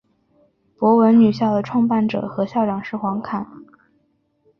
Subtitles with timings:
[0.79, 3.45] 博文女校的创办者和校长是黄侃。